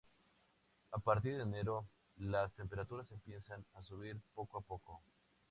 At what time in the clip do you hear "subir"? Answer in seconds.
3.83-4.19